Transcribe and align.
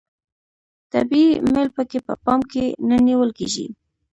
طبیعي 0.91 1.29
میل 1.53 1.69
پکې 1.75 1.99
په 2.07 2.13
پام 2.23 2.39
کې 2.51 2.65
نه 2.89 2.97
نیول 3.07 3.29
کیږي. 3.37 3.67